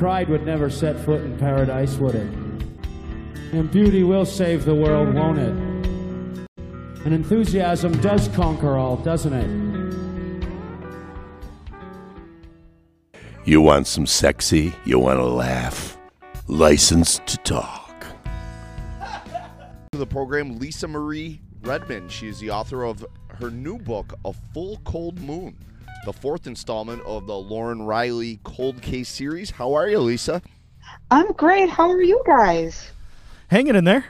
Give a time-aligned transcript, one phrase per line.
[0.00, 2.32] pride would never set foot in paradise, would it?
[3.52, 5.54] And beauty will save the world, won't it?
[7.04, 9.50] And enthusiasm does conquer all, doesn't it?
[13.44, 14.72] You want some sexy?
[14.86, 15.98] You want to laugh?
[16.46, 18.06] License to talk.
[19.92, 22.10] To the program, Lissa Marie Redmond.
[22.10, 23.04] She is the author of
[23.38, 25.58] her new book, A Full Cold Moon,
[26.04, 29.50] the fourth installment of the Lauren Riley Cold Case series.
[29.50, 30.40] How are you, Lisa?
[31.10, 31.68] I'm great.
[31.68, 32.90] How are you guys?
[33.48, 34.04] Hanging in there.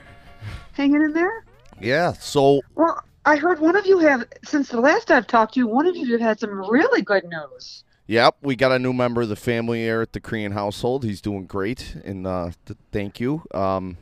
[0.73, 1.43] Hanging in there?
[1.79, 2.13] Yeah.
[2.13, 5.67] So, Well, I heard one of you have, since the last I've talked to you,
[5.67, 7.83] one of you have had some really good news.
[8.07, 11.03] yep, we got a new member of the family here at the Korean household.
[11.03, 13.43] He's doing great, and uh, th- thank you.
[13.53, 13.97] Um,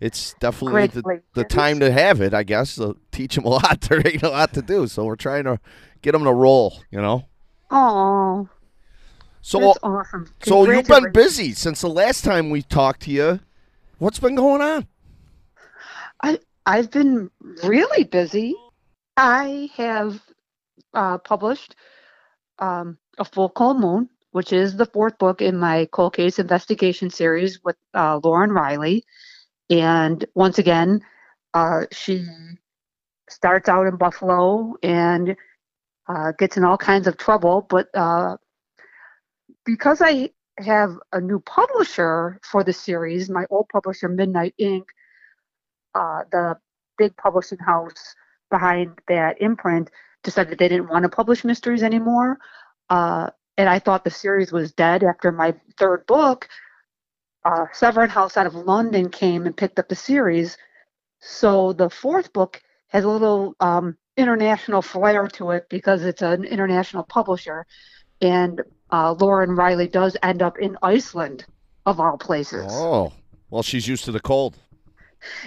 [0.00, 2.70] it's definitely the, the time to have it, I guess.
[2.70, 3.80] So teach him a lot.
[3.88, 5.58] There ain't a lot to do, so we're trying to
[6.02, 6.80] get him to roll.
[6.90, 7.26] You know.
[7.70, 8.48] Oh,
[9.42, 10.32] So, that's awesome.
[10.42, 13.40] so you've been busy since the last time we talked to you.
[13.98, 14.86] What's been going on?
[16.22, 17.30] I I've been
[17.64, 18.54] really busy.
[19.16, 20.20] I have
[20.94, 21.76] uh, published
[22.58, 27.10] um, a full cold moon, which is the fourth book in my cold case investigation
[27.10, 29.04] series with uh, Lauren Riley.
[29.68, 31.00] And once again,
[31.54, 32.24] uh, she
[33.28, 35.36] starts out in Buffalo and
[36.08, 37.66] uh, gets in all kinds of trouble.
[37.68, 38.36] But uh,
[39.64, 44.86] because I have a new publisher for the series, my old publisher, Midnight Ink,
[45.94, 46.56] uh, the
[46.98, 48.14] big publishing house
[48.50, 49.90] behind that imprint
[50.22, 52.38] decided they didn't want to publish mysteries anymore.
[52.90, 56.48] Uh, and I thought the series was dead after my third book.
[57.44, 60.58] Uh, Severn House out of London came and picked up the series.
[61.20, 66.44] So the fourth book has a little um, international flair to it because it's an
[66.44, 67.66] international publisher.
[68.20, 71.46] And uh, Lauren Riley does end up in Iceland,
[71.86, 72.66] of all places.
[72.68, 73.12] Oh,
[73.50, 74.58] well, she's used to the cold.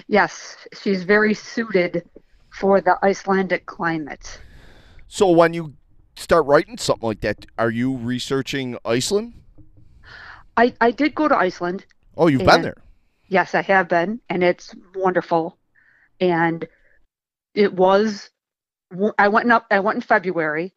[0.06, 2.08] Yes, she's very suited
[2.50, 4.40] for the Icelandic climate.
[5.08, 5.74] So when you
[6.16, 9.34] start writing something like that, are you researching Iceland?
[10.56, 11.84] I, I did go to Iceland.
[12.16, 12.76] Oh, you've been there.
[13.26, 15.58] Yes, I have been, and it's wonderful.
[16.20, 16.68] And
[17.54, 18.30] it was,
[19.18, 20.74] I went up, I went in February,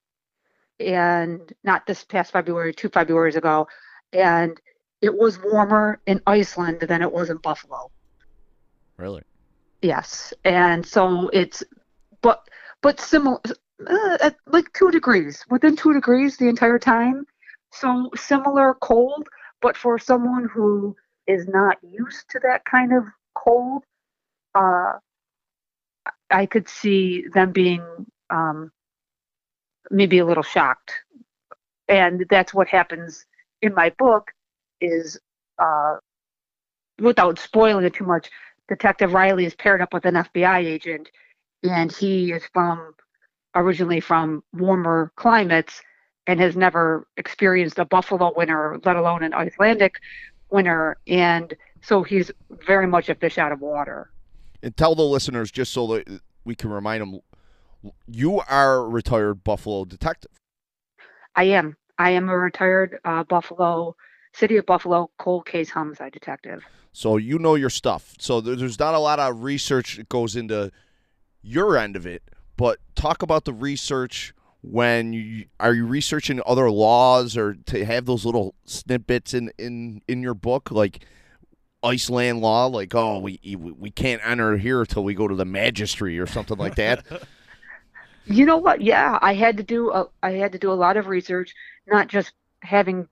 [0.80, 3.68] and not this past February, two Februarys ago,
[4.14, 4.60] and
[5.02, 7.92] it was warmer in Iceland than it was in Buffalo.
[8.98, 9.24] Really?
[9.82, 11.64] Yes, and so it's,
[12.22, 12.48] but
[12.82, 13.40] but similar,
[13.86, 17.26] uh, at like two degrees, within two degrees the entire time.
[17.72, 19.28] So similar cold,
[19.62, 20.96] but for someone who
[21.28, 23.04] is not used to that kind of
[23.36, 23.84] cold,
[24.56, 24.94] uh,
[26.30, 27.84] I could see them being
[28.30, 28.72] um,
[29.90, 30.92] maybe a little shocked,
[31.88, 33.26] and that's what happens
[33.62, 34.32] in my book.
[34.82, 35.20] Is
[35.58, 35.96] uh,
[37.00, 38.30] without spoiling it too much,
[38.68, 41.10] Detective Riley is paired up with an FBI agent,
[41.64, 42.94] and he is from
[43.56, 45.82] originally from warmer climates
[46.28, 49.96] and has never experienced a buffalo winter, let alone an Icelandic
[50.52, 50.98] winter.
[51.08, 52.30] And so he's
[52.66, 54.12] very much a fish out of water.
[54.64, 57.20] And tell the listeners just so that we can remind them,
[58.08, 60.32] you are a retired Buffalo detective.
[61.36, 61.78] I am.
[62.00, 63.96] I am a retired uh, Buffalo,
[64.34, 66.64] City of Buffalo cold case homicide detective.
[66.94, 68.16] So you know your stuff.
[68.20, 70.72] So there's not a lot of research that goes into
[71.42, 72.24] your end of it,
[72.56, 78.06] but talk about the research when you are you researching other laws or to have
[78.06, 81.06] those little snippets in in in your book like
[81.84, 86.20] Iceland law like oh we we can't enter here until we go to the magistracy
[86.20, 87.06] or something like that.
[88.30, 88.82] You know what?
[88.82, 91.54] Yeah, I had to do a, I had to do a lot of research,
[91.88, 93.08] not just having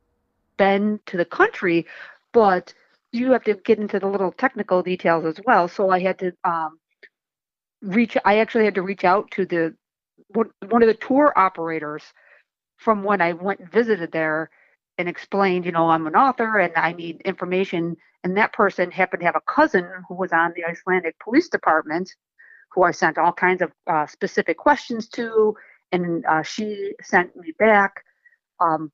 [0.57, 1.85] been to the country,
[2.33, 2.73] but
[3.13, 5.69] you have to get into the little technical details as well.
[5.69, 6.79] So I had to um,
[7.81, 8.17] reach.
[8.25, 9.73] I actually had to reach out to the
[10.29, 12.03] one one of the tour operators
[12.75, 14.49] from when I went and visited there
[14.97, 17.97] and explained, you know, I'm an author and I need information.
[18.23, 22.09] And that person happened to have a cousin who was on the Icelandic Police Department
[22.75, 25.55] who I sent all kinds of uh, specific questions to,
[25.91, 28.03] and uh, she sent me back
[28.59, 28.91] um,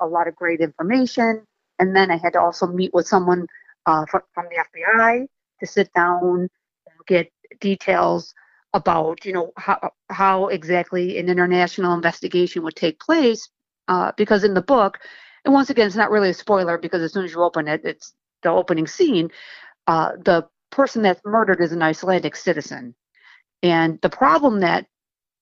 [0.00, 1.44] a lot of great information.
[1.78, 3.46] And then I had to also meet with someone
[3.86, 5.26] uh, from, the FBI
[5.60, 7.30] to sit down and get
[7.60, 8.34] details
[8.74, 13.48] about, you know, how how exactly an international investigation would take place.
[13.88, 14.98] Uh, because in the book,
[15.48, 17.80] and once again, it's not really a spoiler because as soon as you open it,
[17.82, 18.12] it's
[18.42, 19.30] the opening scene.
[19.86, 22.94] Uh, the person that's murdered is an Icelandic citizen.
[23.62, 24.84] And the problem that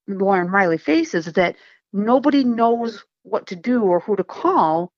[0.07, 1.57] Lauren Riley faces is that
[1.93, 4.93] nobody knows what to do or who to call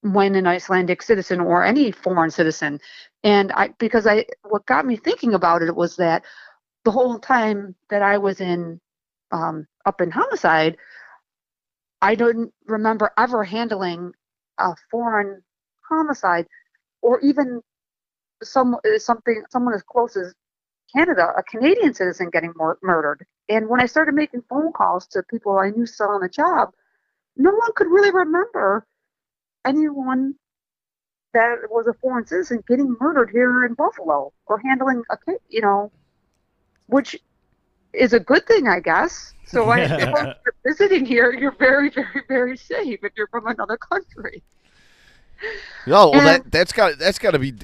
[0.00, 2.80] when an Icelandic citizen or any foreign citizen.
[3.22, 6.24] And I because I what got me thinking about it was that
[6.84, 8.80] the whole time that I was in
[9.30, 10.76] um, up in homicide,
[12.04, 14.12] I don't remember ever handling
[14.58, 15.42] a foreign
[15.88, 16.46] homicide
[17.00, 17.62] or even
[18.42, 20.34] some something someone as close as
[20.94, 23.24] Canada, a Canadian citizen getting mur- murdered.
[23.48, 26.74] And when I started making phone calls to people I knew still on the job,
[27.38, 28.86] no one could really remember
[29.64, 30.34] anyone
[31.32, 35.62] that was a foreign citizen getting murdered here in Buffalo or handling a case, you
[35.62, 35.90] know,
[36.86, 37.18] which
[37.94, 39.32] is a good thing, I guess.
[39.46, 40.34] So I, if you're
[40.66, 44.42] visiting here, you're very, very, very safe if you're from another country.
[45.86, 47.54] No, well, And- that that's got that's got to be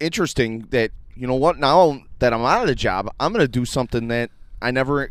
[0.00, 0.66] interesting.
[0.70, 1.58] That you know what?
[1.58, 4.30] Now that I'm out of the job, I'm going to do something that
[4.60, 5.10] I never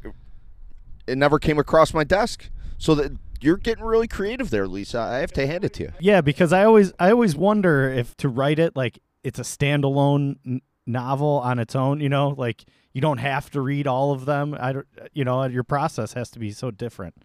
[1.08, 2.50] it never came across my desk.
[2.78, 5.00] So that you're getting really creative there, Lisa.
[5.00, 5.92] I have to hand it to you.
[6.00, 10.38] Yeah, because I always I always wonder if to write it like it's a standalone
[10.46, 12.00] n- novel on its own.
[12.02, 14.56] You know, like you don't have to read all of them.
[14.60, 17.16] I don't, you know, your process has to be so different.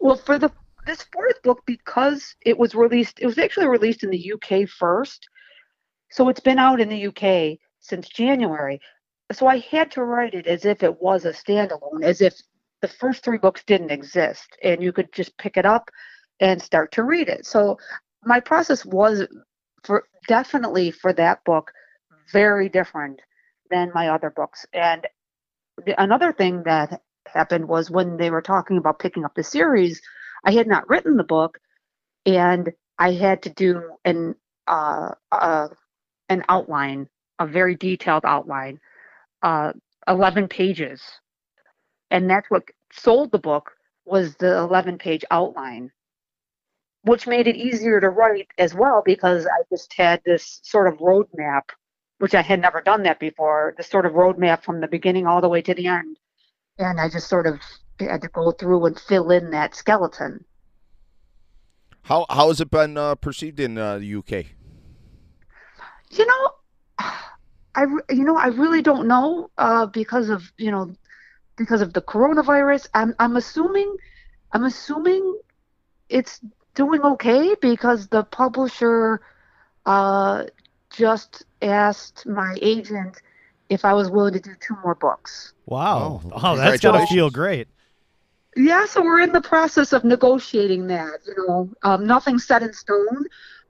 [0.00, 0.50] Well, for the
[0.86, 5.28] this fourth book, because it was released, it was actually released in the UK first,
[6.10, 8.80] so it's been out in the UK since January.
[9.32, 12.34] So I had to write it as if it was a standalone, as if
[12.82, 15.88] the first three books didn't exist, and you could just pick it up
[16.40, 17.46] and start to read it.
[17.46, 17.78] So
[18.24, 19.26] my process was
[19.84, 21.72] for definitely for that book
[22.30, 23.20] very different
[23.70, 24.66] than my other books.
[24.72, 25.06] And
[25.84, 30.00] the, another thing that happened was when they were talking about picking up the series,
[30.44, 31.58] I had not written the book,
[32.26, 34.34] and I had to do an
[34.66, 35.68] uh, uh,
[36.28, 37.08] an outline,
[37.38, 38.80] a very detailed outline,
[39.42, 39.72] uh,
[40.06, 41.02] eleven pages,
[42.10, 42.62] and that's what
[42.92, 43.72] sold the book
[44.04, 45.90] was the eleven page outline,
[47.02, 50.98] which made it easier to write as well because I just had this sort of
[51.00, 51.70] roadmap,
[52.24, 53.74] which I had never done that before.
[53.76, 56.16] the sort of roadmap from the beginning all the way to the end
[56.78, 57.60] and I just sort of
[58.00, 60.44] had to go through and fill in that skeleton.
[62.02, 64.46] How how has it been uh, perceived in uh, the UK?
[66.10, 66.50] You know,
[67.74, 70.94] I you know I really don't know uh, because of you know
[71.56, 72.88] because of the coronavirus.
[72.94, 73.96] I'm I'm assuming
[74.52, 75.40] I'm assuming
[76.08, 76.40] it's
[76.74, 79.20] doing okay because the publisher
[79.86, 80.44] uh,
[80.96, 83.20] just asked my agent
[83.70, 85.52] if I was willing to do two more books.
[85.66, 86.20] Wow.
[86.24, 87.68] Oh, Oh, that's gotta feel great.
[88.56, 91.20] Yeah, so we're in the process of negotiating that.
[91.26, 93.24] You know, um, nothing's set in stone,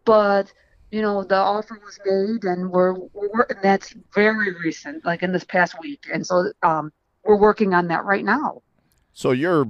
[0.04, 0.52] but
[0.90, 5.22] you know the offer was made, and we're we're wor- and that's very recent, like
[5.22, 6.92] in this past week, and so um,
[7.24, 8.62] we're working on that right now.
[9.12, 9.68] So you're.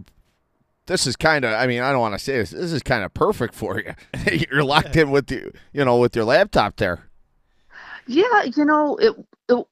[0.86, 1.52] This is kind of.
[1.54, 2.50] I mean, I don't want to say this.
[2.50, 3.94] This is kind of perfect for you.
[4.50, 5.52] you're locked in with you.
[5.72, 7.08] You know, with your laptop there.
[8.06, 9.14] Yeah, you know, it,
[9.48, 9.66] it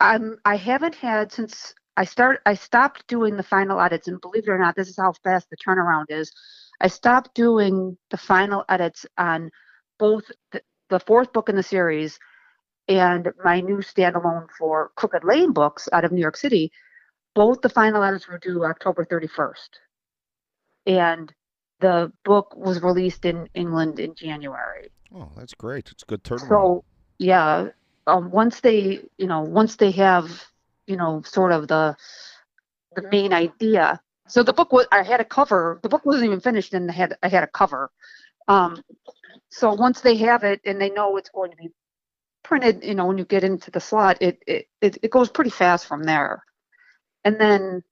[0.00, 4.44] I'm I haven't had since I start I stopped doing the final edits and believe
[4.44, 6.32] it or not, this is how fast the turnaround is.
[6.80, 9.50] I stopped doing the final edits on
[9.98, 12.18] both the, the fourth book in the series
[12.88, 16.72] and my new standalone for Crooked Lane books out of New York City.
[17.34, 19.68] Both the final edits were due October 31st.
[20.86, 21.32] And
[21.80, 24.90] the book was released in England in January.
[25.14, 25.90] Oh, that's great.
[25.90, 26.48] It's a good turnaround.
[26.48, 26.84] So
[27.20, 27.68] yeah,
[28.06, 30.46] um, once they, you know, once they have,
[30.86, 31.94] you know, sort of the
[32.96, 34.00] the main idea.
[34.26, 35.78] So the book was, I had a cover.
[35.82, 37.90] The book wasn't even finished, and I had I had a cover.
[38.48, 38.82] Um,
[39.50, 41.68] so once they have it and they know it's going to be
[42.42, 45.50] printed, you know, when you get into the slot, it it it, it goes pretty
[45.50, 46.42] fast from there.
[47.24, 47.82] And then,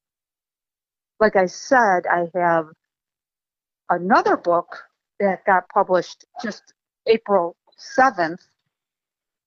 [1.21, 2.69] like I said, I have
[3.91, 4.85] another book
[5.21, 6.73] that got published just
[7.07, 8.41] April 7th,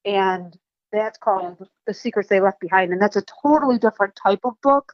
[0.06, 0.58] and
[0.92, 4.94] that's called The Secrets They Left Behind, and that's a totally different type of book.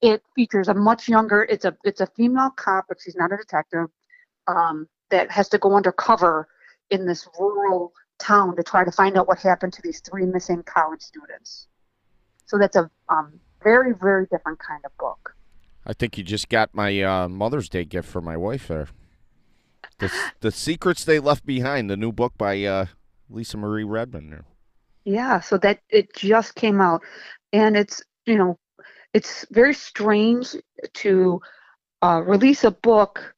[0.00, 3.36] It features a much younger, it's a it's a female cop, but she's not a
[3.36, 3.88] detective,
[4.46, 6.48] um, that has to go undercover
[6.90, 10.62] in this rural town to try to find out what happened to these three missing
[10.62, 11.68] college students.
[12.46, 15.34] So that's a um, very, very different kind of book.
[15.86, 18.88] I think you just got my uh, Mother's Day gift for my wife there.
[19.98, 22.86] The the secrets they left behind, the new book by uh,
[23.34, 24.32] Lissa Marie Redmond.
[24.32, 24.44] There.
[25.04, 27.02] Yeah, so that it just came out,
[27.52, 28.58] and it's you know,
[29.12, 30.56] it's very strange
[30.94, 31.40] to
[32.02, 33.34] uh, release a book,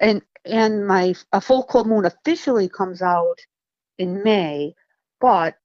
[0.00, 3.38] and and my a full cold moon officially comes out
[3.98, 4.74] in May,
[5.20, 5.56] but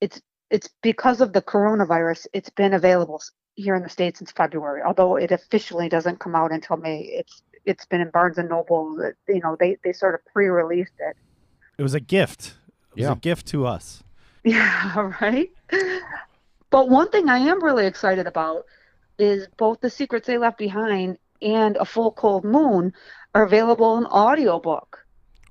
[0.00, 2.26] it's it's because of the coronavirus.
[2.32, 3.22] It's been available
[3.54, 7.00] here in the states since February, although it officially doesn't come out until May.
[7.00, 8.96] It's it's been in Barnes and Noble.
[8.96, 11.16] that, You know, they they sort of pre-released it.
[11.78, 12.54] It was a gift.
[12.90, 13.12] It was Yeah.
[13.12, 14.02] a gift to us.
[14.42, 15.50] Yeah, right.
[16.70, 18.64] But one thing I am really excited about
[19.18, 22.94] is both The Secrets They Left Behind and A Full Cold Moon
[23.34, 25.04] are available in audiobook.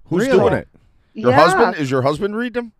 [0.05, 0.39] Who's Really?
[0.39, 0.67] doing it?
[1.13, 1.37] Your yeah.
[1.39, 1.75] husband?
[1.75, 2.71] Is your husband read them?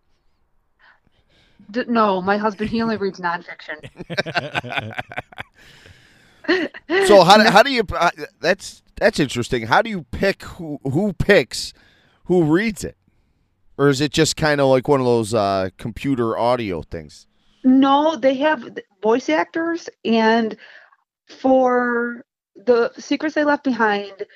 [1.70, 3.78] D- no, my husband he only reads nonfiction.
[7.06, 7.84] So how do, how do you?
[7.94, 9.66] Uh, that's that's interesting.
[9.66, 11.72] How do you pick who who picks
[12.24, 12.96] who reads it,
[13.80, 17.26] or is it just kind of like one of those uh, computer audio things?
[17.64, 20.54] No, they have voice actors, and
[21.30, 24.26] for the secrets they left behind,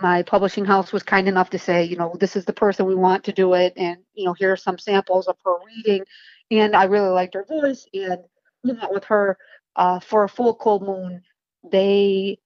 [0.00, 2.94] my publishing house was kind enough to say, you know, this is the person we
[2.94, 6.04] want to do it, and you know, here are some samples of her reading,
[6.52, 8.18] and I really liked her voice, and
[8.62, 9.38] we went with her
[9.74, 11.22] uh, for a full cold moon.
[11.68, 12.38] They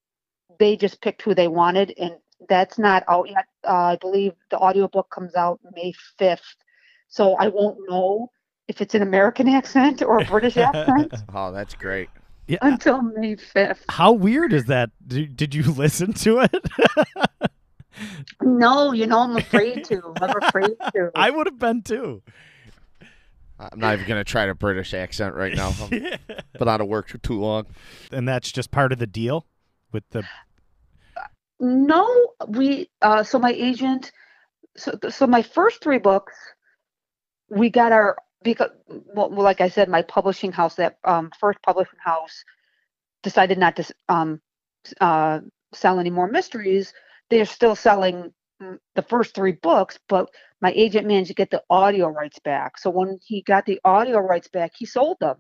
[0.59, 2.15] they just picked who they wanted, and
[2.49, 3.47] that's not out yet.
[3.67, 6.57] Uh, I believe the audiobook comes out May fifth,
[7.09, 8.31] so I won't know
[8.69, 12.09] if it's an American accent or a British accent Oh, that's great.
[12.49, 12.59] Yeah.
[12.63, 13.79] until May 5th.
[13.89, 14.91] How weird is that?
[15.07, 16.55] Did, did you listen to it?
[18.43, 20.15] No, you know, I'm afraid to.
[20.21, 21.11] I'm afraid to.
[21.15, 22.23] I would have been too.
[23.61, 25.73] I'm not even gonna try the British accent right now.
[25.79, 27.67] But I've been out of work for too long.
[28.11, 29.47] And that's just part of the deal
[29.93, 30.25] with the.
[31.63, 34.11] No, we, uh, so my agent,
[34.77, 36.35] so, so my first three books,
[37.49, 42.01] we got our, because, well, like I said, my publishing house, that um, first publishing
[42.05, 42.45] house
[43.23, 44.41] decided not to um,
[45.01, 45.39] uh,
[45.73, 46.93] sell any more mysteries.
[47.31, 48.33] They're still selling
[48.97, 52.77] the first three books, but my agent managed to get the audio rights back.
[52.77, 55.37] So when he got the audio rights back, he sold them.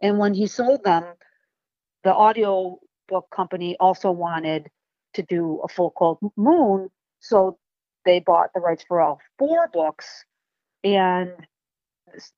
[0.00, 1.04] And when he sold them,
[2.02, 4.70] the audio book company also wanted
[5.14, 6.90] to do a full cold moon.
[7.20, 7.58] So
[8.04, 10.24] they bought the rights for all four books.
[10.84, 11.32] And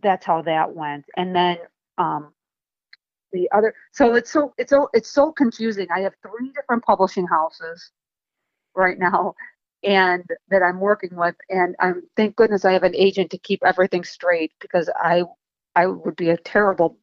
[0.03, 1.05] that's how that went.
[1.17, 1.59] And then
[1.99, 2.33] um,
[3.33, 5.87] the other, so it's so, it's so, it's so confusing.
[5.95, 7.91] I have three different publishing houses
[8.75, 9.35] right now
[9.85, 11.37] and that I'm working with.
[11.49, 15.23] And I'm, thank goodness I have an agent to keep everything straight because I,
[15.75, 16.99] I would be a terrible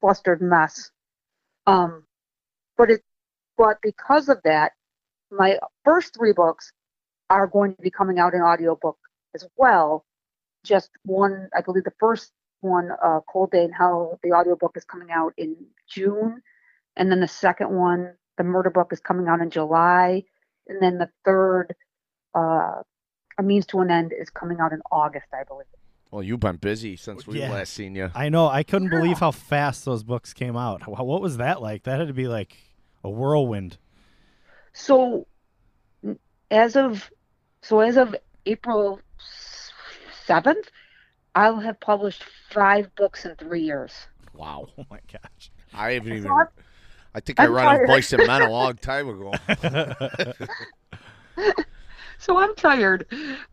[0.00, 0.90] flustered mess.
[1.66, 2.04] Um,
[2.76, 3.02] but it,
[3.58, 4.72] but because of that,
[5.30, 6.72] my first three books
[7.28, 8.96] are going to be coming out in audiobook
[9.34, 10.06] as well.
[10.64, 14.84] Just one, I believe the first one, uh, Cold Day in Hell, the audiobook is
[14.84, 15.56] coming out in
[15.88, 16.40] June.
[16.96, 20.24] And then the second one, the murder book, is coming out in July.
[20.66, 21.74] And then the third,
[22.34, 22.82] uh,
[23.38, 25.66] A Means to an End, is coming out in August, I believe.
[26.10, 27.50] Well, you've been busy since we Yeah.
[27.50, 28.10] last seen you.
[28.14, 28.48] I know.
[28.48, 30.88] I couldn't believe how fast those books came out.
[30.88, 31.82] What was that like?
[31.82, 32.56] That had to be like
[33.04, 33.76] a whirlwind.
[34.72, 35.26] So,
[36.50, 37.10] as of
[37.62, 38.14] so as of
[38.46, 39.00] April
[40.26, 40.70] seventh,
[41.34, 43.92] I'll have published five books in three years.
[44.34, 44.68] Wow.
[44.78, 45.50] Oh my gosh.
[45.74, 46.30] I haven't even.
[46.30, 46.46] I'm-
[47.14, 47.86] I think I I'm ran off tired.
[47.88, 49.32] Boyce and Men a long time ago.
[52.18, 53.06] So I'm tired,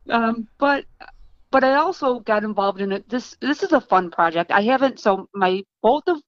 [0.09, 0.85] um, but
[1.51, 3.07] but I also got involved in it.
[3.07, 4.49] This this is a fun project.
[4.51, 6.19] I haven't so my both of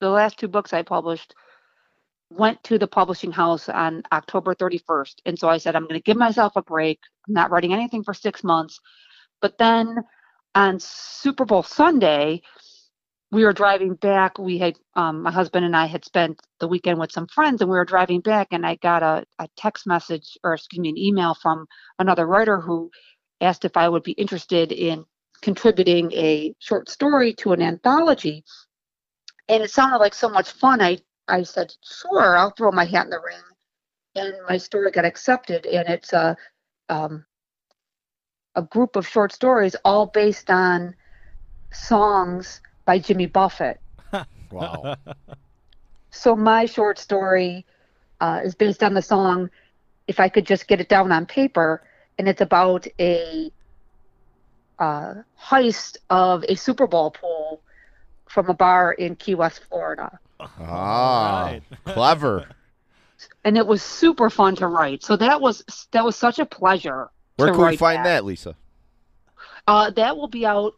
[0.00, 1.34] the last two books I published
[2.30, 6.02] went to the publishing house on October 31st, and so I said I'm going to
[6.02, 7.00] give myself a break.
[7.28, 8.78] I'm not writing anything for six months.
[9.40, 9.96] But then
[10.54, 12.42] on Super Bowl Sunday,
[13.32, 14.38] we were driving back.
[14.38, 17.70] We had um, my husband and I had spent the weekend with some friends, and
[17.70, 20.98] we were driving back, and I got a, a text message or excuse me, an
[20.98, 21.66] email from
[21.98, 22.90] another writer who
[23.40, 25.04] asked if I would be interested in
[25.42, 28.44] contributing a short story to an anthology.
[29.48, 30.80] And it sounded like so much fun.
[30.80, 30.98] I
[31.30, 33.42] I said, sure, I'll throw my hat in the ring.
[34.16, 36.36] And my story got accepted, and it's a
[36.88, 37.24] um,
[38.56, 40.96] a group of short stories, all based on
[41.72, 43.80] songs by Jimmy Buffett.
[44.50, 44.96] Wow.
[46.10, 47.64] So my short story
[48.20, 49.48] uh, is based on the song
[50.08, 51.84] "If I Could Just Get It Down on Paper,"
[52.18, 53.52] and it's about a
[54.80, 57.62] uh, heist of a Super Bowl pool
[58.30, 60.18] from a bar in Key West, Florida.
[60.40, 61.62] Ah, Alright.
[61.84, 62.48] clever.
[63.44, 65.02] And it was super fun to write.
[65.02, 67.10] So that was that was such a pleasure.
[67.36, 68.54] Where to can we write find that, Lisa?
[69.66, 70.72] Uh, that will be out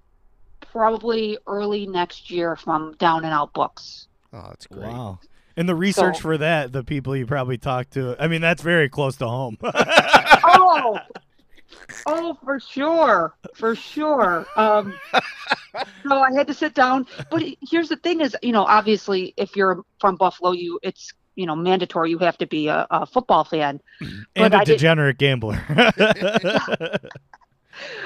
[0.61, 4.09] probably early next year from Down and Out Books.
[4.32, 4.88] Oh, that's great.
[4.88, 5.21] Wow.
[5.56, 8.62] And the research So- for that, the people you probably talked to, I mean, that's
[8.62, 9.56] very close to home.
[9.62, 10.99] oh,
[12.06, 14.47] oh, for sure, for sure.
[14.56, 14.94] Um,
[16.09, 17.07] so I had to sit down.
[17.31, 21.47] But here's the thing: is you know, obviously, if you're from Buffalo, you it's you
[21.47, 22.11] know mandatory.
[22.11, 23.81] You have to be a, a football fan.
[24.37, 25.59] and But a I degenerate gambler.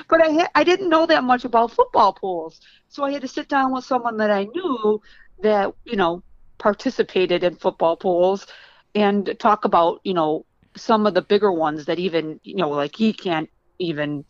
[0.08, 3.28] but I ha- I didn't know that much about football pools, so I had to
[3.28, 5.00] sit down with someone that I knew
[5.42, 6.22] that you know
[6.58, 8.46] participated in football pools
[8.94, 10.44] and talk about you know
[10.76, 14.24] some of the bigger ones that even you know like he can't even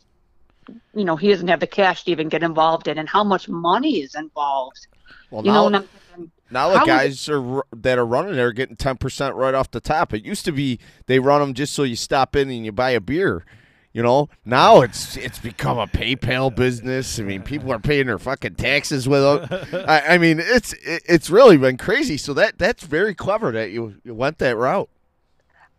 [0.93, 3.47] you know he doesn't have the cash to even get involved in and how much
[3.49, 4.87] money is involved
[5.31, 5.85] Well, you now, know
[6.17, 9.71] thinking, now the guys are that are running there are getting ten percent right off
[9.71, 10.13] the top.
[10.13, 12.91] It used to be they run them just so you stop in and you buy
[12.91, 13.45] a beer.
[13.93, 17.19] You know, now it's it's become a PayPal business.
[17.19, 19.85] I mean, people are paying their fucking taxes with them.
[19.87, 22.17] I, I mean, it's it, it's really been crazy.
[22.17, 24.89] So that that's very clever that you, you went that route.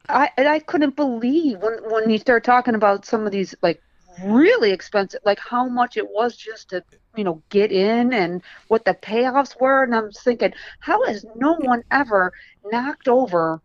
[0.08, 3.80] I and I couldn't believe when when you start talking about some of these like
[4.24, 6.82] really expensive like how much it was just to
[7.16, 11.54] you know get in and what the payoffs were and I'm thinking how has no
[11.56, 12.32] one ever
[12.64, 13.60] knocked over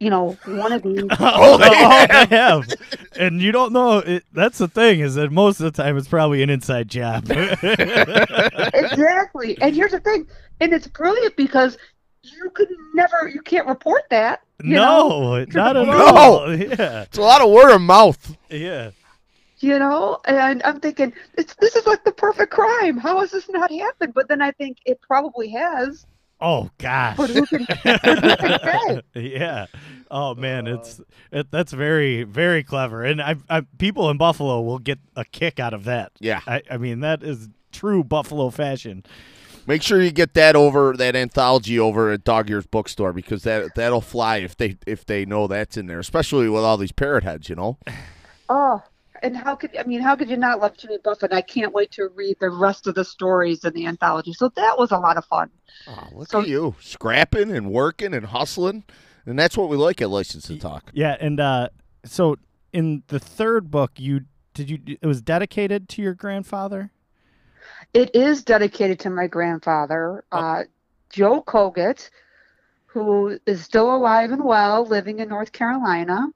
[0.00, 2.68] you know one of these Oh, they Oh, have.
[3.16, 3.98] And you don't know.
[3.98, 7.30] It, that's the thing is that most of the time it's probably an inside job.
[8.74, 10.26] exactly and here's the thing
[10.60, 11.76] and it's brilliant because
[12.22, 15.92] you could never you can't report that you know no, not at No.
[16.16, 16.54] all.
[16.56, 18.36] Yeah, It's a lot of word of mouth.
[18.50, 18.90] yeah.
[19.64, 23.48] You know and i'm thinking it's, this is like the perfect crime how has this
[23.48, 26.06] not happened but then i think it probably has
[26.40, 27.16] Oh gosh.
[27.16, 29.66] but who can, who can yeah.
[30.10, 34.80] Oh man, it's it, that's very very clever, and I, I people in Buffalo will
[34.80, 36.12] get a kick out of that.
[36.18, 36.40] Yeah.
[36.46, 39.04] I, I mean that is true Buffalo fashion.
[39.66, 43.74] Make sure you get that over that anthology over at Dog Ears Bookstore because that
[43.74, 47.24] that'll fly if they if they know that's in there, especially with all these parrot
[47.24, 47.48] heads.
[47.48, 47.78] You know.
[48.48, 48.82] Oh,
[49.24, 50.00] and how could I mean?
[50.00, 51.32] How could you not love Jimmy Buffett?
[51.32, 54.32] I can't wait to read the rest of the stories in the anthology.
[54.34, 55.50] So that was a lot of fun.
[55.88, 58.84] Oh, look So- at you scrapping and working and hustling,
[59.26, 60.90] and that's what we like at License to Talk.
[60.92, 61.70] Yeah, and uh,
[62.04, 62.36] so
[62.72, 66.90] in the third book, you did you it was dedicated to your grandfather.
[67.92, 70.64] It is dedicated to my grandfather, uh,
[71.10, 72.10] Joe Kogut,
[72.86, 76.28] who is still alive and well, living in North Carolina.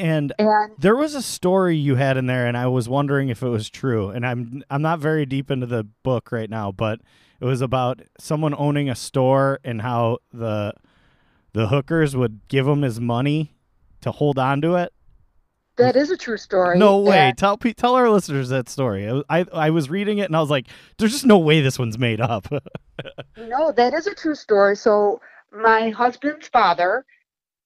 [0.00, 3.42] And And there was a story you had in there, and I was wondering if
[3.42, 4.08] it was true.
[4.10, 7.00] And I'm I'm not very deep into the book right now, but
[7.40, 10.72] it was about someone owning a store and how the
[11.52, 13.52] the hookers would give him his money
[14.00, 14.92] to hold on to it.
[15.76, 16.78] that is a true story.
[16.78, 17.18] No way!
[17.18, 19.08] And- Tell tell our listeners that story.
[19.08, 20.66] I, I I was reading it and I was like,
[20.98, 22.46] "There's just no way this one's made up."
[23.36, 24.76] No, that is a true story.
[24.76, 25.20] So
[25.52, 27.04] my husband's father,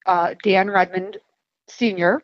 [0.05, 1.17] uh, Dan Redmond
[1.67, 2.21] Sr.,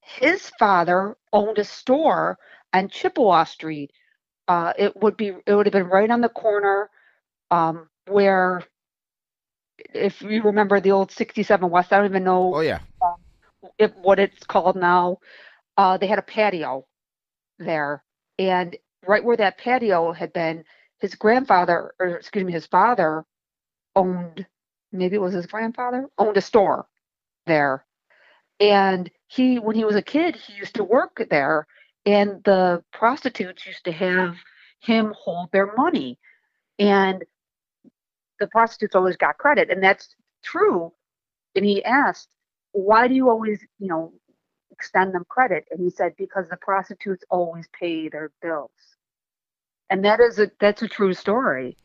[0.00, 2.38] his father owned a store
[2.72, 3.92] on Chippewa Street.
[4.48, 6.90] Uh, it would be it would have been right on the corner
[7.50, 8.62] um, where,
[9.94, 12.80] if you remember the old 67 West, I don't even know Oh yeah,
[13.78, 15.18] if, what it's called now.
[15.76, 16.86] Uh, they had a patio
[17.58, 18.04] there,
[18.38, 20.64] and right where that patio had been,
[20.98, 23.24] his grandfather, or excuse me, his father
[23.96, 24.46] owned.
[24.92, 26.86] Maybe it was his grandfather owned a store
[27.46, 27.84] there,
[28.60, 31.66] and he, when he was a kid, he used to work there,
[32.06, 34.36] and the prostitutes used to have
[34.80, 36.18] him hold their money,
[36.78, 37.24] and
[38.38, 40.92] the prostitutes always got credit, and that's true.
[41.56, 42.28] And he asked,
[42.72, 44.12] why do you always, you know,
[44.70, 45.66] extend them credit?
[45.70, 48.70] And he said, because the prostitutes always pay their bills.
[49.90, 51.76] And that is a that's a true story.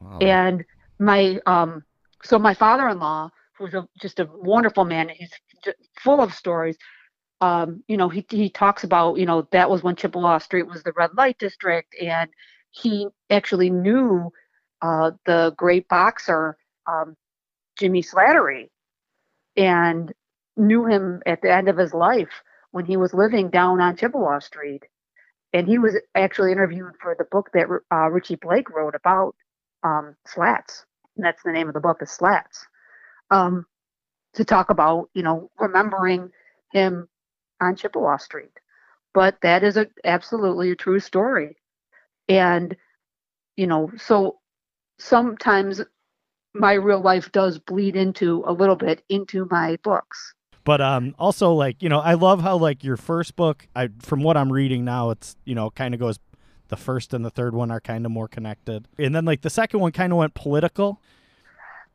[0.00, 0.18] Wow.
[0.18, 0.64] And
[0.98, 1.82] my um
[2.22, 5.32] so my father-in-law, who's a, just a wonderful man, he's
[6.00, 6.76] full of stories.
[7.40, 10.82] Um, you know, he he talks about, you know, that was when Chippewa Street was
[10.82, 12.30] the red light district and
[12.70, 14.30] he actually knew
[14.82, 17.16] uh, the great boxer um,
[17.78, 18.70] Jimmy Slattery
[19.56, 20.12] and
[20.56, 22.42] knew him at the end of his life
[22.72, 24.84] when he was living down on Chippewa Street.
[25.52, 29.34] And he was actually interviewed for the book that uh, Richie Blake wrote about
[29.82, 30.84] um, slats.
[31.16, 32.66] And that's the name of the book is Slats.
[33.30, 33.64] Um,
[34.34, 36.30] to talk about, you know, remembering
[36.72, 37.08] him
[37.60, 38.52] on Chippewa Street.
[39.14, 41.56] But that is a absolutely a true story.
[42.28, 42.76] And,
[43.56, 44.38] you know, so
[44.98, 45.80] sometimes
[46.54, 50.34] my real life does bleed into a little bit into my books.
[50.64, 53.66] But um, also like you know, I love how like your first book.
[53.74, 56.18] I from what I'm reading now, it's you know kind of goes.
[56.68, 59.48] The first and the third one are kind of more connected, and then like the
[59.48, 61.00] second one kind of went political.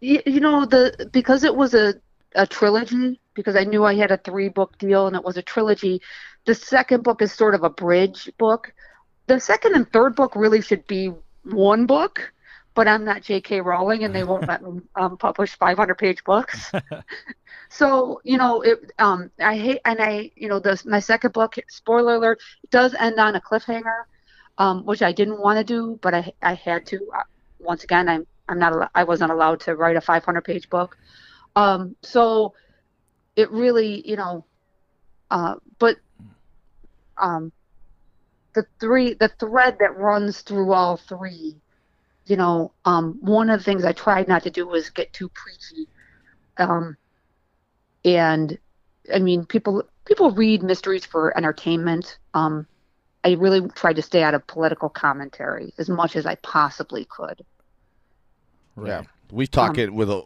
[0.01, 1.93] you, you know the because it was a
[2.35, 5.41] a trilogy because I knew I had a three book deal and it was a
[5.41, 6.01] trilogy.
[6.45, 8.73] The second book is sort of a bridge book.
[9.27, 12.33] The second and third book really should be one book,
[12.73, 13.61] but I'm not J.K.
[13.61, 16.71] Rowling, and they won't let me um, publish 500 page books.
[17.69, 18.91] so you know, it.
[18.99, 23.19] Um, I hate, and I, you know, the my second book, spoiler alert, does end
[23.19, 24.03] on a cliffhanger,
[24.57, 26.97] um, which I didn't want to do, but I I had to.
[27.15, 27.23] Uh,
[27.59, 30.97] once again, I'm I'm not I wasn't allowed to write a 500 page book.
[31.55, 32.53] Um, so
[33.35, 34.45] it really, you know,
[35.29, 35.97] uh, but
[37.17, 37.51] um,
[38.53, 41.55] the three the thread that runs through all three
[42.25, 45.29] you know um, one of the things i tried not to do was get too
[45.29, 45.87] preachy.
[46.57, 46.97] Um,
[48.05, 48.57] and
[49.13, 52.17] i mean people people read mysteries for entertainment.
[52.33, 52.67] Um,
[53.23, 57.43] i really tried to stay out of political commentary as much as i possibly could.
[58.83, 60.21] Yeah, we talk it with uh,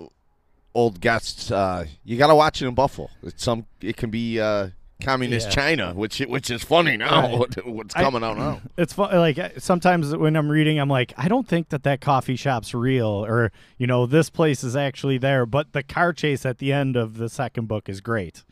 [0.73, 1.51] old guests.
[1.51, 3.09] Uh, you got to watch it in Buffalo.
[3.23, 3.65] It's some.
[3.81, 4.69] It can be uh,
[5.01, 5.53] communist Yeah.
[5.53, 7.21] China, which which is funny now.
[7.21, 7.37] Right.
[7.39, 8.61] what- What's I- coming out now?
[8.77, 9.15] It's fun.
[9.15, 13.07] Like sometimes when I'm reading, I'm like, I don't think that that coffee shop's real,
[13.25, 15.45] or you know, this place is actually there.
[15.45, 18.43] But the car chase at the end of the second book is great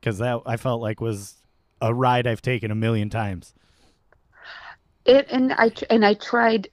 [0.00, 1.34] because that I felt like was
[1.80, 3.54] a ride I've taken a million times.
[5.04, 6.68] it and i and i tried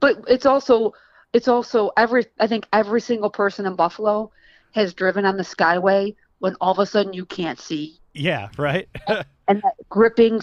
[0.00, 0.92] but it's also
[1.32, 4.30] it's also every i think every single person in buffalo
[4.72, 7.98] has driven on the skyway when all of a sudden you can't see.
[8.14, 8.88] Yeah, right.
[9.50, 10.40] and that gripping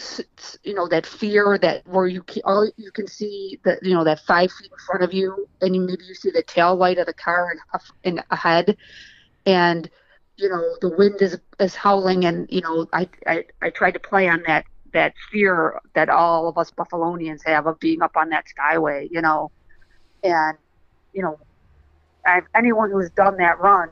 [0.63, 4.03] you know that fear that where you can all you can see that you know
[4.03, 6.97] that five feet in front of you and you, maybe you see the tail light
[6.97, 8.75] of the car in, in ahead
[9.45, 9.89] and
[10.35, 13.99] you know the wind is is howling and you know I, I i tried to
[13.99, 18.29] play on that that fear that all of us buffalonians have of being up on
[18.29, 19.51] that skyway you know.
[20.23, 20.57] And
[21.13, 21.39] you know
[22.25, 23.89] I, anyone who's done that run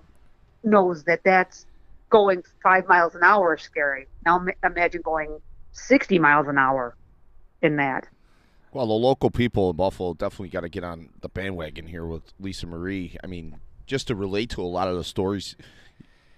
[0.66, 1.66] knows that that's
[2.10, 4.08] going five miles an hour is scary.
[4.26, 5.40] Now imagine going
[5.72, 6.96] 60 miles an hour
[7.62, 8.08] in that.
[8.72, 12.24] Well, the local people in Buffalo definitely got to get on the bandwagon here with
[12.40, 13.18] Lissa Marie.
[13.24, 15.56] I mean, just to relate to a lot of the stories,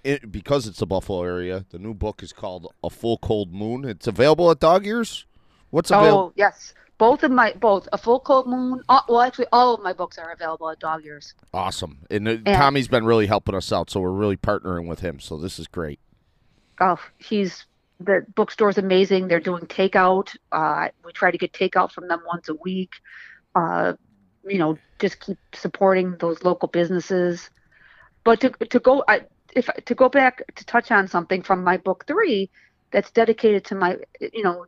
[0.04, 1.66] it, because it's the Buffalo area.
[1.72, 3.86] The new book is called A Full Cold Moon.
[3.86, 5.26] It's available at Dog Ears.
[5.72, 6.28] What's available?
[6.30, 8.82] Oh yes, both of my both a full cold moon.
[8.90, 11.34] Uh, well, actually, all of my books are available at Dog Ears.
[11.54, 12.00] Awesome.
[12.10, 12.58] And uh, Yeah.
[12.58, 15.20] Tommy's been really helping us out, so we're really partnering with him.
[15.20, 16.00] So this is great.
[16.80, 17.66] Oh, he's
[18.00, 19.28] the bookstore's amazing.
[19.28, 20.36] They're doing takeout.
[20.52, 22.92] Uh, we try to get takeout from them once a week.
[23.56, 23.94] Uh,
[24.46, 27.50] you know, just keep supporting those local businesses.
[28.24, 29.22] But to to go, I,
[29.56, 32.50] if to go back to touch on something from my book three,
[32.92, 34.66] that's dedicated to my, you know,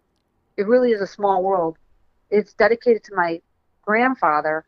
[0.57, 1.77] it really is a small world.
[2.29, 3.41] It's dedicated to my
[3.83, 4.65] grandfather,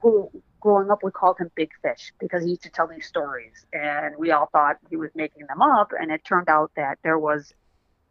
[0.00, 3.66] who growing up we called him Big Fish because he used to tell these stories,
[3.72, 7.18] and we all thought he was making them up, and it turned out that there
[7.18, 7.52] was,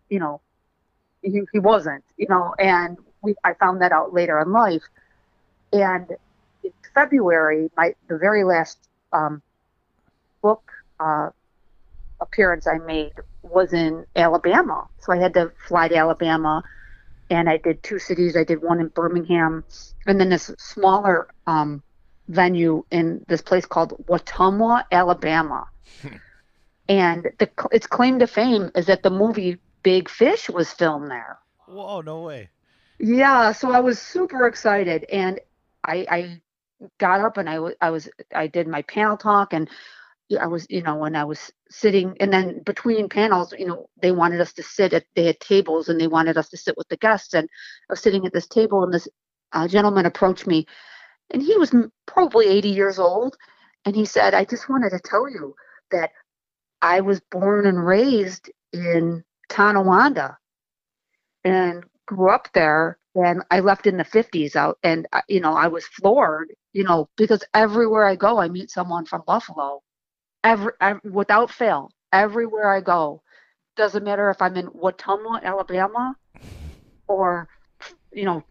[0.09, 0.41] you know,
[1.21, 4.83] he, he wasn't, you know, and we I found that out later in life,
[5.71, 6.11] and
[6.63, 8.77] in February, my the very last
[9.13, 9.41] um,
[10.41, 11.29] book uh,
[12.19, 16.63] appearance I made was in Alabama, so I had to fly to Alabama,
[17.31, 18.35] and I did two cities.
[18.35, 19.63] I did one in Birmingham,
[20.05, 21.81] and then this smaller um,
[22.27, 25.65] venue in this place called Wetumpka, Alabama.
[26.89, 31.39] and the, its claim to fame is that the movie Big Fish was filmed there.
[31.67, 32.49] Whoa, no way.
[32.99, 35.39] Yeah, so I was super excited, and
[35.85, 36.41] I, I
[36.97, 39.69] got up and I I was I did my panel talk, and
[40.39, 44.11] I was you know when I was sitting, and then between panels, you know, they
[44.11, 46.87] wanted us to sit at they had tables, and they wanted us to sit with
[46.89, 47.47] the guests, and
[47.89, 49.07] I was sitting at this table, and this
[49.53, 50.65] uh, gentleman approached me,
[51.31, 51.73] and he was
[52.05, 53.37] probably 80 years old,
[53.85, 55.55] and he said, "I just wanted to tell you
[55.91, 56.11] that
[56.81, 60.37] I was born and raised in Tonawanda,
[61.43, 65.67] and grew up there and I left in the 50s out and you know I
[65.67, 69.81] was floored you know because everywhere I go I meet someone from Buffalo
[70.43, 73.21] every, ev without fail everywhere I go
[73.75, 76.15] doesn't matter if I'm in Wetumpka Alabama
[77.07, 77.47] or
[78.11, 78.43] you know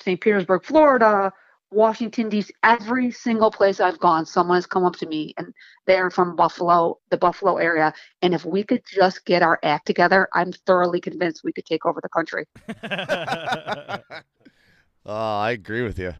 [0.00, 0.20] St.
[0.20, 1.32] Petersburg Florida
[1.70, 2.52] Washington D.C.
[2.62, 5.52] every single place I've gone someone has come up to me and
[5.86, 10.28] they're from Buffalo the Buffalo area and if we could just get our act together
[10.32, 12.46] I'm thoroughly convinced we could take over the country
[15.06, 16.14] Oh, I agree with you.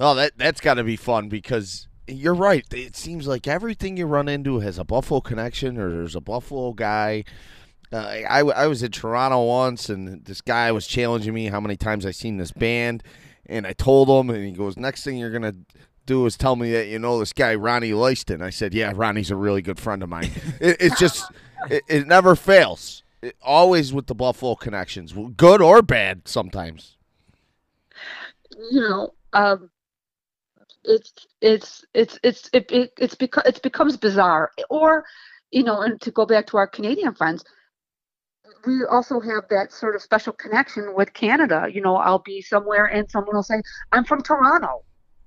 [0.00, 2.64] Oh, that that's got to be fun because you're right.
[2.72, 6.72] It seems like everything you run into has a Buffalo connection or there's a Buffalo
[6.72, 7.24] guy.
[7.92, 11.76] Uh, I, I was in Toronto once, and this guy was challenging me how many
[11.76, 13.02] times I've seen this band,
[13.46, 15.54] and I told him, and he goes, "Next thing you're gonna
[16.04, 19.30] do is tell me that you know this guy Ronnie Leiston." I said, "Yeah, Ronnie's
[19.30, 21.30] a really good friend of mine." it, it's just,
[21.70, 23.02] it, it never fails.
[23.22, 26.98] It, always with the Buffalo connections, good or bad, sometimes.
[28.70, 29.70] you know, um,
[30.84, 34.50] it's it's it's it's it, it it's because it becomes bizarre.
[34.70, 35.04] Or
[35.50, 37.44] you know and to go back to our canadian friends
[38.66, 41.68] we also have that sort of special connection with canada.
[41.72, 43.62] You know i'll be somewhere and someone will say
[43.92, 44.84] i'm from toronto.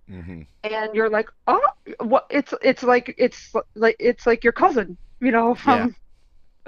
[0.10, 0.42] Mm-hmm.
[0.64, 1.62] and you're like oh
[2.02, 2.26] what?
[2.30, 5.96] It's it's like it's like it's like your cousin you know from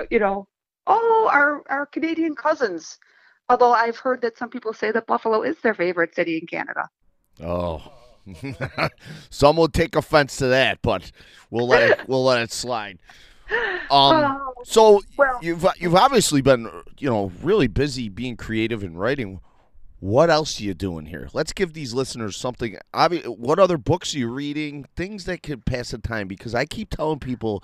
[0.09, 0.47] you know
[0.87, 2.97] oh our our canadian cousins.
[3.49, 6.87] Although i've heard that some people say that buffalo is their favorite city in canada.
[7.41, 8.02] Oh.
[9.29, 11.11] Some will take offense to that, but
[11.49, 12.99] we'll let it we'll let it slide.
[13.51, 18.99] Um Oh, so well- you've you've obviously been you know really busy being creative and
[18.99, 19.39] writing.
[19.99, 21.29] What else are you doing here?
[21.33, 22.77] Let's give these listeners something.
[23.25, 24.85] What other books are you reading?
[24.97, 27.63] Things that could pass the time because I keep telling people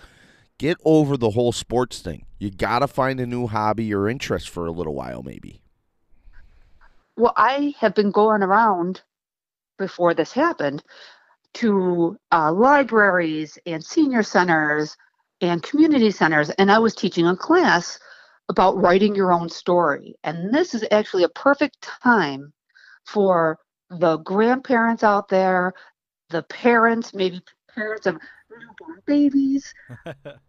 [0.58, 2.26] get over the whole sports thing.
[2.38, 5.62] You got to find a new hobby or interest for a little while maybe.
[7.18, 9.02] well i have been going around
[9.80, 10.84] before this happened
[11.56, 14.96] to uh, libraries and senior centers
[15.42, 17.98] and community centers and i was teaching a class
[18.50, 20.16] about writing your own story.
[20.24, 22.52] And this is actually a perfect time
[23.06, 23.58] for
[23.90, 25.74] the grandparents out there
[26.30, 27.42] the parents maybe
[27.74, 28.20] parents of
[28.52, 29.74] newborn babies.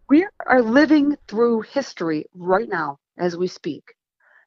[0.08, 3.94] We are living through history right now as we speak.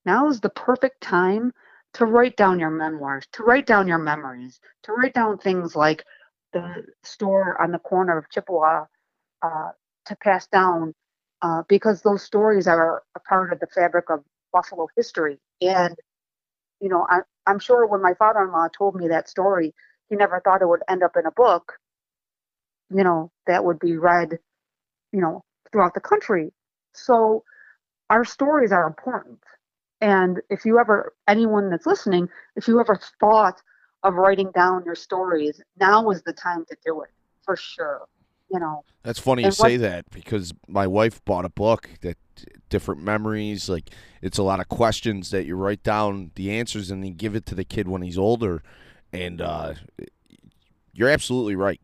[0.05, 1.53] Now is the perfect time
[1.93, 6.03] to write down your memoirs, to write down your memories, to write down things like
[6.51, 8.85] the store on the corner of Chippewa
[9.41, 9.71] uh,
[10.05, 10.93] to pass down,
[11.41, 15.39] uh, because those stories are a part of the fabric of Buffalo history.
[15.61, 15.95] And,
[16.79, 19.73] you know, I, I'm sure when my father in law told me that story,
[20.09, 21.73] he never thought it would end up in a book,
[22.89, 24.39] you know, that would be read,
[25.11, 26.53] you know, throughout the country.
[26.93, 27.43] So
[28.09, 29.39] our stories are important.
[30.03, 33.61] And if you ever, anyone that's listening, if you ever thought
[34.03, 37.09] of writing down your stories, now is the time to do it
[37.45, 38.01] for sure.
[38.51, 42.17] You know, That's funny And you say that because my wife bought a book that
[42.67, 47.01] different memories, like it's a lot of questions that you write down the answers and
[47.01, 48.61] then give it to the kid when he's older.
[49.13, 49.75] And uh,
[50.91, 51.79] you're absolutely right.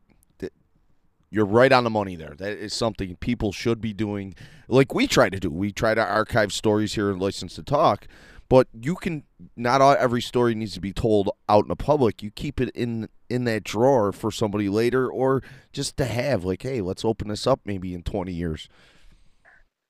[1.32, 2.36] You're right on the money there.
[2.38, 4.34] That is something people should be doing,
[4.68, 5.50] like we try to do.
[5.52, 8.08] We try to archive stories here and License to Talk,
[8.50, 9.24] but you can
[9.56, 12.24] not all, every story needs to be told out in the public.
[12.24, 16.64] You keep it in in that drawer for somebody later, or just to have like,
[16.64, 18.68] hey, let's open this up maybe in twenty years.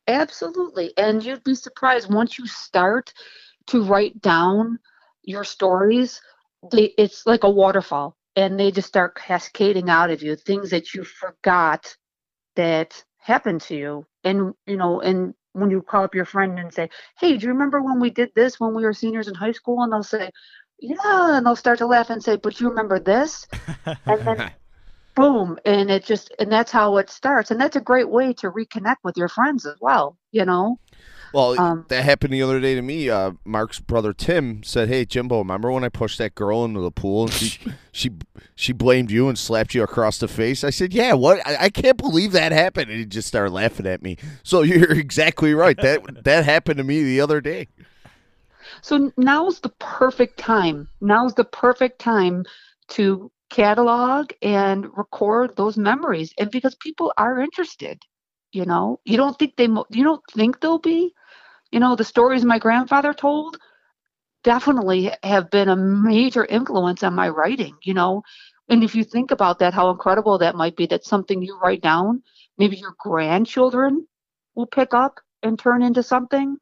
[0.07, 0.93] absolutely.
[0.97, 3.13] And you'd be surprised once you start
[3.67, 4.79] to write down
[5.23, 6.21] your stories,
[6.71, 10.93] they, it's like a waterfall and they just start cascading out of you things that
[10.93, 11.97] you forgot
[12.55, 14.05] that happened to you.
[14.23, 17.51] And, you know, and when you call up your friend and say, Hey, do you
[17.51, 19.83] remember when we did this when we were seniors in high school?
[19.83, 20.31] And they'll say,
[20.79, 21.35] Yeah.
[21.35, 23.45] And they'll start to laugh and say, But you remember this?
[24.07, 24.51] And then
[25.15, 25.59] boom.
[25.65, 27.51] And it just, and that's how it starts.
[27.51, 30.79] And that's a great way to reconnect with your friends as well, you know?
[31.33, 33.09] Well, Um, that happened the other day to me.
[33.09, 36.91] Uh, Mark's brother Tim said, "Hey Jimbo, remember when I pushed that girl into the
[36.91, 37.59] pool and she
[37.91, 38.11] she
[38.55, 41.45] she blamed you and slapped you across the face?" I said, "Yeah, what?
[41.45, 44.17] I, I can't believe that happened." And he just started laughing at me.
[44.43, 45.77] So you're exactly right.
[45.77, 47.67] That that happened to me the other day.
[48.81, 50.87] So now's the perfect time.
[51.01, 52.45] Now's the perfect time
[52.89, 56.33] to catalog and record those memories.
[56.37, 58.01] And because people are interested,
[58.51, 61.13] you know, you don't think they, mo- you don't think they'll be,
[61.71, 63.57] you know, the stories my grandfather told
[64.43, 68.23] definitely have been a major influence on my writing, you know.
[68.69, 71.81] And if you think about that, how incredible that might be that something you write
[71.81, 72.23] down,
[72.57, 74.07] maybe your grandchildren
[74.55, 76.57] will pick up and turn into something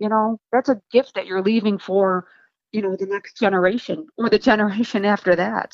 [0.00, 2.26] you know that's a gift that you're leaving for
[2.72, 5.72] you know the next generation or the generation after that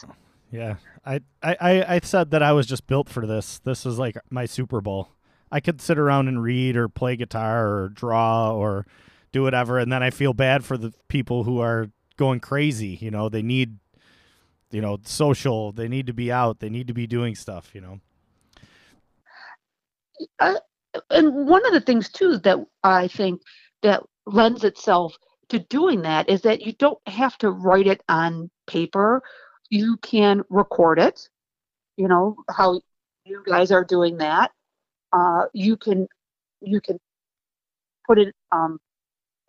[0.50, 3.58] Yeah, I, I, I said that I was just built for this.
[3.58, 5.08] This is like my Super Bowl.
[5.50, 8.86] I could sit around and read or play guitar or draw or
[9.32, 12.98] do whatever, and then I feel bad for the people who are going crazy.
[13.00, 13.78] You know, they need,
[14.70, 15.72] you know, social.
[15.72, 16.60] They need to be out.
[16.60, 17.70] They need to be doing stuff.
[17.74, 18.00] You know.
[20.38, 20.54] Uh,
[21.10, 23.42] and one of the things too that i think
[23.82, 25.16] that lends itself
[25.48, 29.22] to doing that is that you don't have to write it on paper
[29.70, 31.28] you can record it
[31.96, 32.80] you know how
[33.24, 34.50] you guys are doing that
[35.12, 36.06] uh, you can
[36.60, 36.98] you can
[38.06, 38.78] put it um,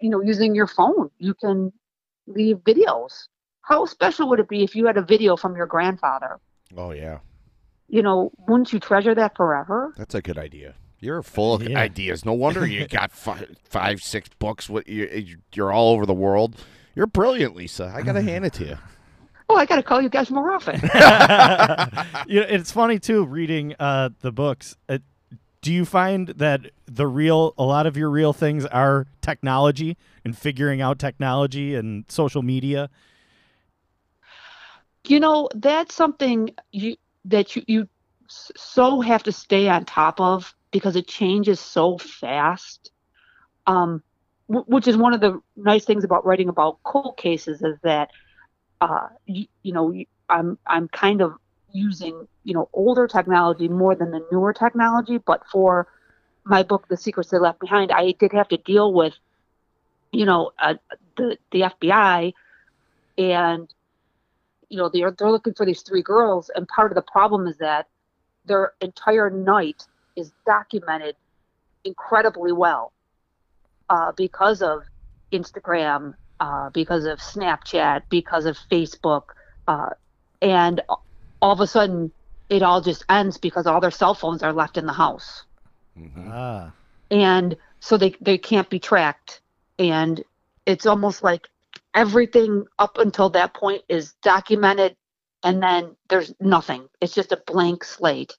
[0.01, 1.71] you know using your phone you can
[2.27, 3.27] leave videos
[3.61, 6.39] how special would it be if you had a video from your grandfather
[6.75, 7.19] Oh yeah,
[7.87, 10.75] you know wouldn't you treasure that forever that's a good idea.
[10.99, 11.77] You're full of Yeah.
[11.77, 12.25] ideas.
[12.25, 14.67] No wonder you got five, five six books.
[14.67, 16.55] What you you're all over the world.
[16.95, 17.93] You're brilliant, Lisa.
[17.95, 18.77] I gotta hand it to you.
[19.49, 20.75] oh, I got to call you guys more often.
[22.27, 24.75] you know, it's funny too reading uh, the books.
[24.89, 24.97] Uh,
[25.67, 30.37] do you find that the real, a lot of your real things are technology and
[30.37, 32.89] figuring out technology and social media?
[35.03, 37.89] you know, that's something you that you you
[38.29, 42.89] so have to stay on top of because it changes so fast.
[43.65, 44.01] Um,
[44.47, 48.09] w- which is one of the nice things about writing about cold cases is that,
[48.79, 49.93] uh, you, you know,
[50.29, 51.33] I'm I'm kind of
[51.71, 55.17] using you know older technology more than the newer technology.
[55.17, 55.87] But for
[56.43, 59.13] my book, The Secrets They Left Behind, I did have to deal with,
[60.11, 60.75] you know, uh,
[61.17, 62.33] the the FBI,
[63.17, 63.73] and
[64.69, 67.57] you know they're they're looking for these three girls, and part of the problem is
[67.57, 67.87] that
[68.45, 71.15] their entire night is documented
[71.83, 72.91] incredibly well
[73.89, 74.83] uh, because of
[75.31, 79.23] Instagram, uh, because of Snapchat, because of Facebook,
[79.67, 79.89] uh,
[80.41, 80.81] and
[81.41, 82.11] all of a sudden
[82.49, 85.45] it all just ends because all their cell phones are left in the house,
[86.27, 86.73] Ah,
[87.11, 89.41] and so they they can't be tracked,
[89.79, 90.23] and
[90.65, 91.47] it's almost like
[91.93, 94.95] everything up until that point is documented,
[95.43, 96.87] and then there's nothing.
[97.01, 98.37] It's just a blank slate,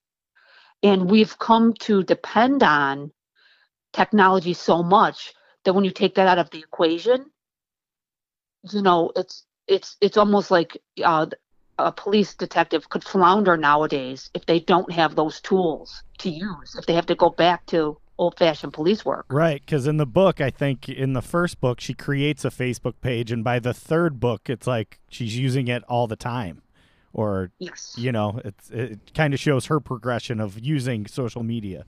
[0.82, 3.12] and we've come to depend on
[3.92, 5.32] technology so much
[5.64, 7.30] that when you take that out of the equation,
[8.72, 11.26] you know, it's it's it's almost like uh,
[11.78, 16.74] a police detective could flounder nowadays if they don't have those tools to use.
[16.78, 19.26] If they have to go back to old-fashioned police work.
[19.30, 19.60] right.
[19.64, 23.30] Because in the book, I think in the first book, she creates a Facebook page,
[23.30, 26.62] and by the third book, it's like she's using it all the time,
[27.12, 27.94] or Yes.
[27.96, 31.84] you know, it's it kind of shows her progression of using social media.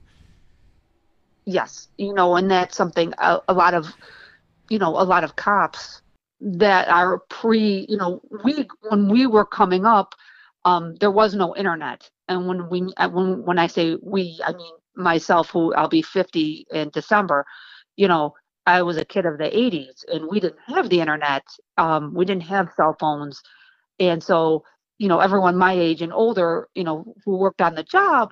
[1.45, 1.89] Yes.
[1.97, 3.87] You know, and that's something a, a lot of,
[4.69, 6.00] you know, a lot of cops
[6.41, 10.15] that are pre, you know, we when we were coming up,
[10.65, 14.53] um, there was no internet, and when we uh, when when I say we, I
[14.53, 17.45] mean myself, who I'll be 50 in December.
[17.97, 18.33] You know,
[18.65, 21.43] I was a kid of the 80s, and we didn't have the internet.
[21.77, 23.41] Um, we didn't have cell phones,
[23.99, 24.63] and so
[24.99, 28.31] you know, everyone my age and older, you know, who worked on the job,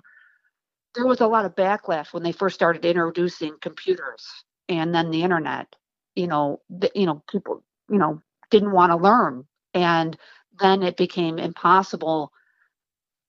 [0.96, 4.26] there was a lot of backlash when they first started introducing computers
[4.68, 5.76] and then the internet.
[6.16, 8.22] You know, the, you know, people, you know,
[8.52, 10.18] didn't want to learn, and
[10.60, 12.32] then it became impossible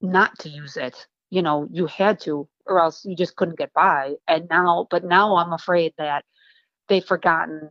[0.00, 1.06] not to use it.
[1.30, 4.14] You know, you had to, or else you just couldn't get by.
[4.26, 6.24] And now, but now I'm afraid that
[6.88, 7.70] they've forgotten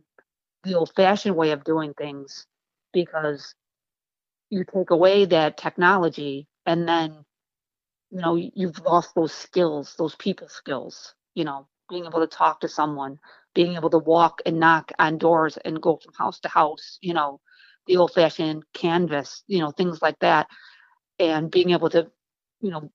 [0.64, 2.46] the old-fashioned way of doing things
[2.92, 3.54] because
[4.50, 7.24] you take away that technology and then
[8.10, 12.60] you know you've lost those skills those people skills you know being able to talk
[12.60, 13.18] to someone
[13.54, 17.12] being able to walk and knock on doors and go from house to house you
[17.12, 17.40] know
[17.86, 20.46] the old fashioned canvas you know things like that.
[21.18, 22.10] And being able to
[22.60, 22.90] you know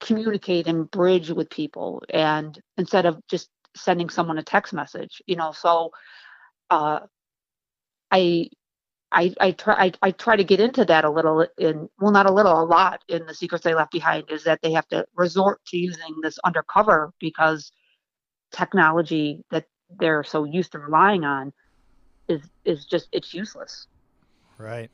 [0.00, 5.36] communicate and bridge with people and instead of just sending someone a text message you
[5.36, 5.52] know.
[5.52, 5.90] So
[6.70, 7.00] uh
[8.10, 8.48] i
[9.10, 12.26] I, I try I, I try to get into that a little in well not
[12.26, 15.06] a little a lot in the secrets they left behind is that they have to
[15.14, 17.72] resort to using this undercover because
[18.52, 19.66] technology that
[19.98, 21.52] they're so used to relying on
[22.28, 23.86] is is just it's useless.
[24.58, 24.90] Right.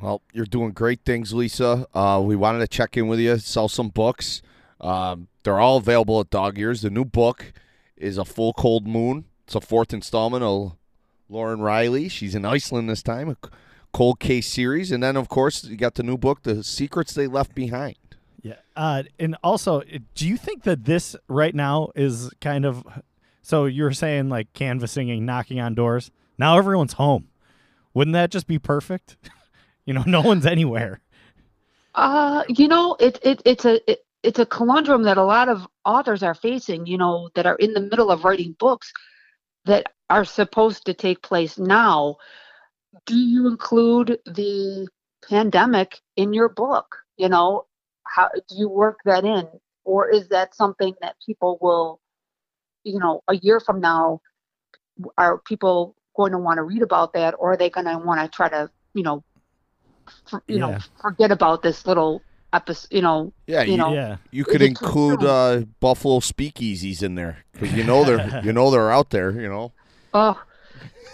[0.00, 1.86] Well, you're doing great things, Lissa.
[1.94, 4.42] Uh, we wanted to check in with you, sell some books.
[4.80, 6.82] Um, they're all available at Dog Ears.
[6.82, 7.52] The new book
[7.96, 9.24] is A Full Cold Moon.
[9.44, 10.76] It's a fourth installment of
[11.30, 12.08] Lauren Riley.
[12.08, 13.50] She's in Iceland this time, a c-
[13.92, 14.92] cold case series.
[14.92, 17.96] And then, of course, you got the new book, The Secrets They Left Behind.
[18.46, 18.54] Yeah.
[18.76, 19.82] Uh, and also,
[20.14, 22.86] do you think that this right now is kind of
[23.42, 26.12] so you're saying like canvassing and knocking on doors?
[26.38, 27.26] Now everyone's home.
[27.92, 29.16] Wouldn't that just be perfect?
[29.84, 31.00] you know, no one's anywhere.
[31.96, 35.66] Uh, you know, it, it it's a it, it's a conundrum that a lot of
[35.84, 36.86] authors are facing.
[36.86, 38.92] You know, that are in the middle of writing books
[39.64, 42.16] that are supposed to take place now.
[43.06, 44.86] Do you include the
[45.28, 46.96] pandemic in your book?
[47.16, 47.65] You know,
[48.14, 49.46] how do you work that in,
[49.84, 52.00] or is that something that people will,
[52.84, 54.20] you know, a year from now,
[55.18, 58.20] are people going to want to read about that, or are they going to want
[58.20, 59.22] to try to, you know,
[60.28, 60.66] for, you Yeah.
[60.66, 62.22] know, forget about this little
[62.52, 64.16] episode, you know, Yeah, you you, know, Yeah.
[64.30, 68.70] you could Is include uh, Buffalo speakeasies in there because you know they're you know
[68.70, 69.30] they're out there.
[69.30, 69.72] You know.
[70.14, 70.40] Oh,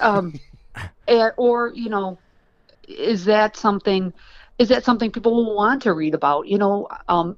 [0.01, 0.33] um,
[1.09, 2.19] and, or you know,
[2.89, 4.12] is that something?
[4.63, 6.47] Is that something people will want to read about?
[6.47, 7.37] You know, um,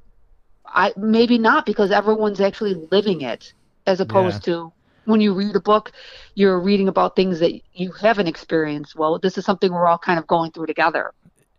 [0.66, 3.54] I maybe not because everyone's actually living it,
[3.86, 4.70] as opposed to
[5.06, 5.92] when you read a book,
[6.34, 8.94] you're reading about things that you haven't experienced.
[8.94, 11.12] Well, this is something we're all kind of going through together.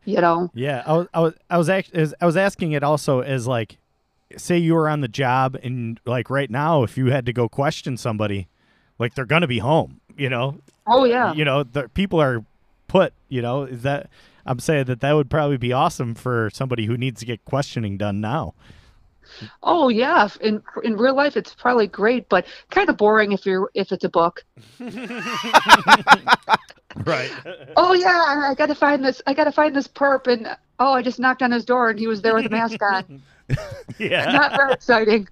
[0.03, 0.51] You know.
[0.53, 3.79] Yeah, I was I was I was act- I was asking it also as like,
[4.37, 7.49] say you were on the job and like right now, if you had to go
[7.49, 8.47] question somebody,
[8.99, 10.59] like they're gonna be home, you know.
[10.85, 11.33] Oh yeah.
[11.33, 12.45] You know, the people are
[12.87, 13.13] put.
[13.29, 14.11] You know, is that
[14.45, 17.97] I'm saying that that would probably be awesome for somebody who needs to get questioning
[17.97, 18.53] done now.
[19.63, 20.29] Oh yeah.
[20.41, 24.03] In in real life, it's probably great, but kind of boring if you're if it's
[24.03, 24.45] a book.
[27.03, 27.31] Right.
[27.75, 29.21] Oh yeah, I got to find this.
[29.27, 31.99] I got to find this perp, and oh, I just knocked on his door, and
[31.99, 33.21] he was there with a mask on.
[33.97, 34.31] yeah.
[34.31, 35.27] Not very exciting.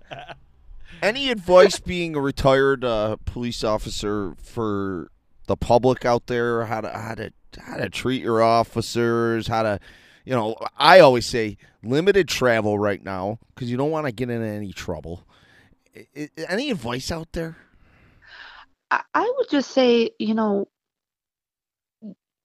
[1.01, 5.09] Any advice being a retired uh, police officer for
[5.47, 6.65] the public out there?
[6.65, 9.47] How to how to how to treat your officers?
[9.47, 9.79] How to,
[10.25, 14.29] you know, I always say limited travel right now because you don't want to get
[14.29, 15.25] into any trouble.
[16.15, 17.57] Any advice out there?
[18.89, 20.67] I, I would just say, you know,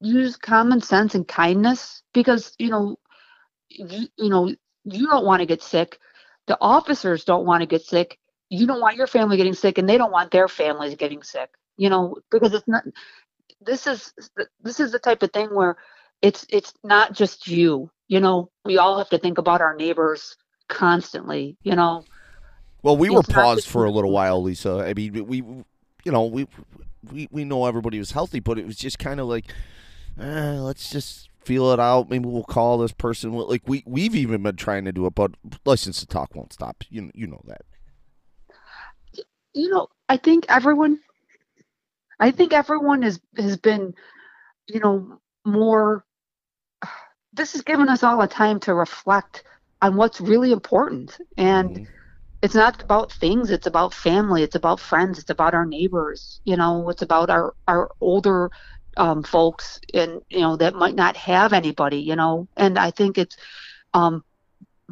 [0.00, 2.98] use common sense and kindness because you know,
[3.70, 5.98] you, you know, you don't want to get sick.
[6.46, 8.18] The officers don't want to get sick.
[8.50, 11.50] You don't want your family getting sick, and they don't want their families getting sick.
[11.78, 12.84] You know, because it's not.
[13.62, 14.12] This is
[14.62, 15.76] this is the type of thing where
[16.20, 17.90] it's it's not just you.
[18.08, 20.36] You know, we all have to think about our neighbors
[20.68, 21.56] constantly.
[21.62, 22.04] You know.
[22.82, 24.84] Well, we were It's not paused just- for a little while, Lissa.
[24.86, 26.46] I mean, we, you know, we
[27.10, 29.46] we we know everybody was healthy, but it was just kind of like,
[30.20, 32.10] eh, let's just feel it out.
[32.10, 33.32] Maybe we'll call this person.
[33.32, 35.32] Like we we've even been trying to do it, but
[35.64, 36.84] license to talk won't stop.
[36.90, 37.62] You you know that.
[39.54, 41.00] you know, I think everyone,
[42.20, 43.94] I think everyone has has been,
[44.68, 46.04] you know, more.
[47.32, 49.42] This has given us all a time to reflect
[49.82, 51.86] on what's really important, and Mhm.
[52.42, 53.50] it's not about things.
[53.50, 54.42] It's about family.
[54.42, 55.18] It's about friends.
[55.18, 56.40] It's about our neighbors.
[56.44, 58.50] You know, it's about our our older
[58.96, 62.00] um, folks, and you know that might not have anybody.
[62.00, 63.36] You know, and I think it's
[63.94, 64.24] um,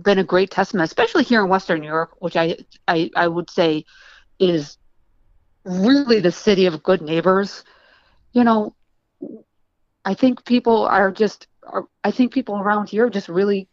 [0.01, 2.57] been a great testament, especially here in Western New York, which I
[2.89, 3.85] I, I would say
[4.39, 4.77] is
[5.67, 7.65] really the city of good neighbors.
[8.33, 8.75] You know,
[10.05, 13.69] I think people are just, are, I think people around here just really,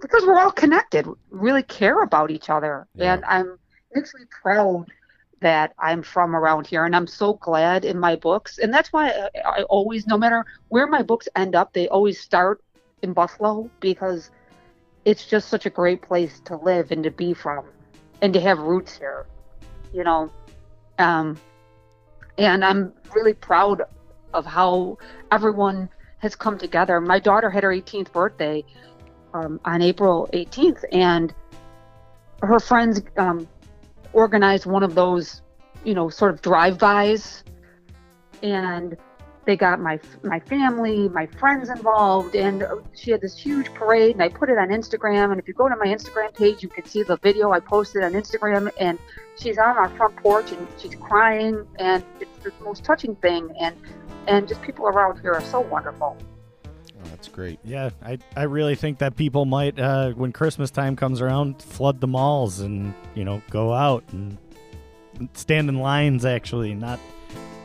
[0.00, 2.86] because we're all connected, really care about each other.
[2.94, 3.14] Yeah.
[3.14, 3.58] And I'm
[3.96, 4.86] actually proud
[5.40, 6.84] that I'm from around here.
[6.84, 8.58] And I'm so glad in my books.
[8.58, 12.20] And that's why I, I always, no matter where my books end up, they always
[12.20, 12.62] start
[13.02, 14.30] in Buffalo because
[15.04, 17.64] it's just such a great place to live and to be from
[18.20, 19.26] and to have roots here
[19.92, 20.30] you know
[20.98, 21.38] um,
[22.38, 23.82] and i'm really proud
[24.34, 24.96] of how
[25.30, 25.88] everyone
[26.18, 27.00] has come together.
[27.00, 28.64] My daughter had her 18th birthday
[29.34, 31.34] um, on april 18th and
[32.42, 33.48] her friends um,
[34.12, 35.42] organized one of those
[35.84, 37.44] you know sort of drive-bys.
[38.42, 38.96] And
[39.44, 42.64] they got my my family, my friends involved, and
[42.94, 44.14] she had this huge parade.
[44.14, 45.30] And I put it on Instagram.
[45.32, 48.04] And if you go to my Instagram page, you can see the video I posted
[48.04, 48.70] on Instagram.
[48.78, 48.98] And
[49.38, 53.52] she's on our front porch and she's crying, and it's the most touching thing.
[53.60, 53.76] And
[54.28, 56.16] and just people around here are so wonderful.
[57.04, 57.58] Oh, that's great.
[57.64, 62.00] Yeah, I, I really think that people might, uh, when Christmas time comes around, flood
[62.00, 64.38] the malls and, you know, go out and
[65.34, 67.00] stand in lines, actually, not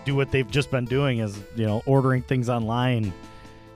[0.07, 3.13] do what they've just been doing is, you know, ordering things online.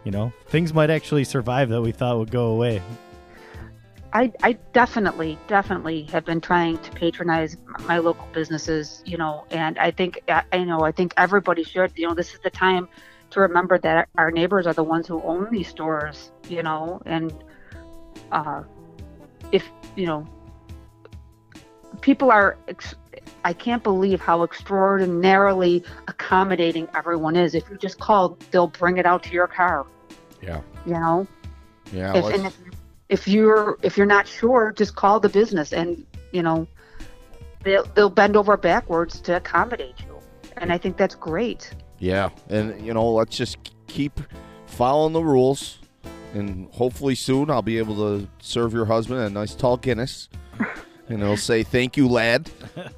[0.04, 2.82] You know, things might actually survive that we thought would go away.
[4.14, 7.56] I, I definitely, definitely have been trying to patronize
[7.88, 12.08] my local businesses, you know, and I think, I know, I think everybody should, you
[12.08, 12.90] know, this is the time
[13.30, 17.32] to remember that our neighbors are the ones who own these stores, you know, and
[18.32, 18.64] uh,
[19.52, 20.28] if, you know,
[22.00, 22.96] people are, ex-
[23.44, 27.54] I can't believe how extraordinarily accommodating everyone is.
[27.54, 29.86] If you just call, they'll bring it out to your car,
[30.42, 30.62] Yeah.
[30.86, 31.28] you know?
[31.92, 32.16] Yeah.
[32.16, 32.58] if, and if,
[33.10, 36.66] if you're if you're not sure just call the business and you know
[37.64, 40.18] they'll, they'll bend over backwards to accommodate you
[40.56, 44.22] and i think that's great Yeah, and you know, let's just keep
[44.68, 45.80] following the rules,
[46.34, 50.30] and hopefully soon I'll be able to serve your husband a nice tall Guinness,
[51.10, 52.49] and he'll say thank you, lad,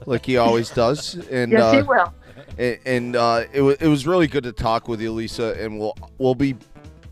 [0.06, 1.16] like he always does.
[1.30, 2.14] And yes uh, he will
[2.58, 5.80] and, and uh, it was it was really good to talk with you, Lissa, and
[5.80, 6.56] we'll we'll be,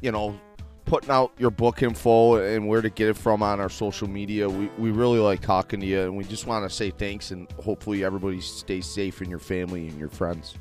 [0.02, 0.40] you know,
[0.86, 4.48] putting out your book info and where to get it from on our social media.
[4.50, 7.50] We we really like talking to you, and we just want to say thanks, and
[7.54, 10.56] hopefully everybody stays safe and your family and your friends.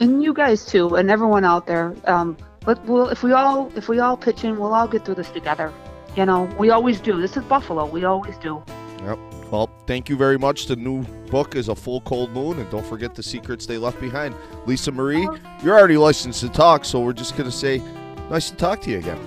[0.00, 2.34] and you guys too and everyone out there um
[2.64, 5.30] but we'll if we all if we all pitch in we'll all get through this
[5.30, 5.72] together
[6.16, 8.62] you know we always do this is buffalo we always do
[9.04, 9.18] Yep.
[9.50, 10.66] Well, thank you very much.
[10.66, 14.00] The new book is A Full Cold Moon, and don't forget the secrets they left
[14.00, 14.34] behind.
[14.66, 15.28] Lissa Marie,
[15.64, 17.78] you're already licensed to talk, so we're just going to say
[18.30, 19.18] nice to talk to you again.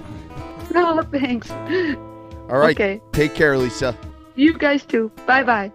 [0.74, 1.52] No, oh, thanks.
[1.52, 2.76] All right.
[2.76, 3.02] Okay.
[3.12, 3.98] Take care, Lissa.
[4.36, 5.12] You guys too.
[5.28, 5.72] Bye bye.